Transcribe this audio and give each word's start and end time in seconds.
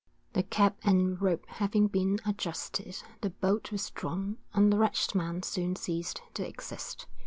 The 0.33 0.41
cap 0.41 0.77
and 0.83 1.21
rope 1.21 1.45
having 1.45 1.85
been 1.87 2.19
adjusted, 2.25 3.03
the 3.21 3.29
bolt 3.29 3.71
was 3.71 3.91
drawn, 3.91 4.37
and 4.51 4.73
the 4.73 4.79
wretched 4.79 5.13
man 5.13 5.43
soon 5.43 5.75
ceased 5.75 6.23
to 6.33 6.43
exist. 6.47 7.05